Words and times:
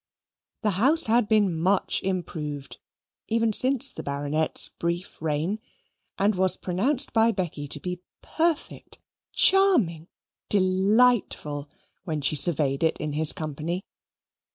The 0.63 0.71
house 0.81 1.05
had 1.05 1.27
been 1.29 1.55
much 1.55 2.01
improved 2.01 2.79
even 3.27 3.53
since 3.53 3.91
the 3.93 4.01
Baronet's 4.01 4.67
brief 4.67 5.21
reign, 5.21 5.59
and 6.17 6.33
was 6.33 6.57
pronounced 6.57 7.13
by 7.13 7.31
Becky 7.31 7.67
to 7.67 7.79
be 7.79 8.01
perfect, 8.23 8.97
charming, 9.31 10.07
delightful, 10.49 11.69
when 12.03 12.19
she 12.21 12.35
surveyed 12.35 12.83
it 12.83 12.97
in 12.97 13.13
his 13.13 13.31
company. 13.31 13.83